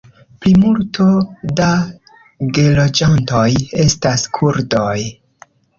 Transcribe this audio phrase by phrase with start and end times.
[0.43, 1.05] Plimulto
[1.61, 1.67] da
[2.59, 3.47] geloĝantoj
[3.89, 4.97] estas kurdoj.